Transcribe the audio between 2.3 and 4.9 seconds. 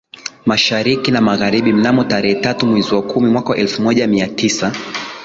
tatu mwezi wa kumi mwaka elfu moja mia tisa